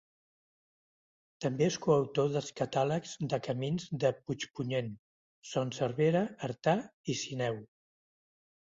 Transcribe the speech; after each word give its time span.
També 1.45 1.67
és 1.71 1.77
coautor 1.83 2.31
dels 2.37 2.49
catàlegs 2.61 3.13
de 3.35 3.41
camins 3.49 3.87
de 4.05 4.13
Puigpunyent, 4.25 4.91
Son 5.53 5.79
Servera, 5.83 6.27
Artà 6.51 6.79
i 7.17 7.21
Sineu. 7.25 7.67